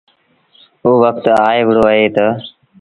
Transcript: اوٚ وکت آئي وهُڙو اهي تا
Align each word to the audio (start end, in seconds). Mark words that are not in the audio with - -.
اوٚ 0.83 0.99
وکت 1.03 1.25
آئي 1.47 1.59
وهُڙو 1.65 1.83
اهي 1.91 2.07
تا 2.15 2.27